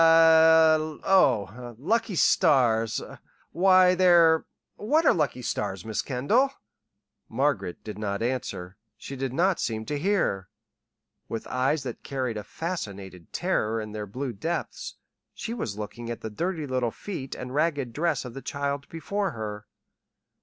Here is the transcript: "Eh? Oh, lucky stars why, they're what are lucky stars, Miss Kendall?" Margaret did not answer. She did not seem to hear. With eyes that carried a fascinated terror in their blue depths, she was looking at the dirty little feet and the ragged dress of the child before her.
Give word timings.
"Eh? 0.01 0.97
Oh, 1.03 1.75
lucky 1.77 2.15
stars 2.15 3.03
why, 3.51 3.93
they're 3.93 4.47
what 4.75 5.05
are 5.05 5.13
lucky 5.13 5.43
stars, 5.43 5.85
Miss 5.85 6.01
Kendall?" 6.01 6.49
Margaret 7.29 7.83
did 7.83 7.99
not 7.99 8.23
answer. 8.23 8.77
She 8.97 9.15
did 9.15 9.31
not 9.31 9.59
seem 9.59 9.85
to 9.85 9.99
hear. 9.99 10.49
With 11.29 11.45
eyes 11.45 11.83
that 11.83 12.01
carried 12.01 12.37
a 12.37 12.43
fascinated 12.43 13.31
terror 13.31 13.79
in 13.79 13.91
their 13.91 14.07
blue 14.07 14.33
depths, 14.33 14.95
she 15.35 15.53
was 15.53 15.77
looking 15.77 16.09
at 16.09 16.21
the 16.21 16.31
dirty 16.31 16.65
little 16.65 16.89
feet 16.89 17.35
and 17.35 17.51
the 17.51 17.53
ragged 17.53 17.93
dress 17.93 18.25
of 18.25 18.33
the 18.33 18.41
child 18.41 18.89
before 18.89 19.29
her. 19.33 19.67